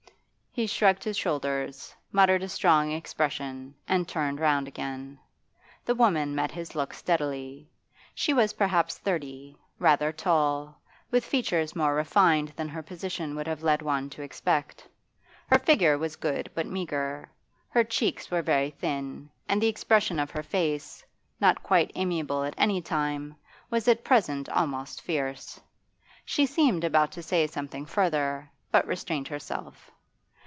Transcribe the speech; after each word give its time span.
He 0.53 0.67
shrugged 0.67 1.05
his 1.05 1.15
shoulders, 1.15 1.95
muttered 2.11 2.43
a 2.43 2.49
strong 2.49 2.91
expression, 2.91 3.73
and 3.87 4.05
turned 4.05 4.41
round 4.41 4.67
again. 4.67 5.17
The 5.85 5.95
woman 5.95 6.35
met 6.35 6.51
his 6.51 6.75
look 6.75 6.93
steadily. 6.93 7.69
She 8.13 8.33
was 8.33 8.51
perhaps 8.51 8.97
thirty, 8.97 9.55
rather 9.79 10.11
tall, 10.11 10.77
with 11.09 11.23
features 11.23 11.73
more 11.73 11.93
refined 11.95 12.49
than 12.57 12.67
her 12.67 12.83
position 12.83 13.33
would 13.37 13.47
have 13.47 13.63
led 13.63 13.81
one 13.81 14.09
to 14.09 14.21
expect. 14.23 14.85
Her 15.47 15.57
figure 15.57 15.97
was 15.97 16.17
good 16.17 16.51
but 16.53 16.65
meagre; 16.67 17.31
her 17.69 17.83
cheeks 17.85 18.29
were 18.29 18.41
very 18.41 18.71
thin, 18.71 19.29
and 19.47 19.61
the 19.61 19.67
expression 19.69 20.19
of 20.19 20.31
her 20.31 20.43
face, 20.43 21.01
not 21.39 21.63
quite 21.63 21.93
amiable 21.95 22.43
at 22.43 22.55
any 22.57 22.81
time, 22.81 23.37
was 23.69 23.87
at 23.87 24.03
present 24.03 24.49
almost 24.49 24.99
fierce. 24.99 25.61
She 26.25 26.45
seemed 26.45 26.83
about 26.83 27.13
to 27.13 27.23
say 27.23 27.47
something 27.47 27.85
further, 27.85 28.51
but 28.69 28.85
restrained 28.85 29.29
herself. 29.29 29.89